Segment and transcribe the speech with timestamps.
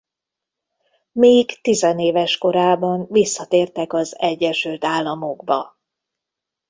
[1.11, 5.77] Még tizenéves korában visszatértek az Egyesült Államokba.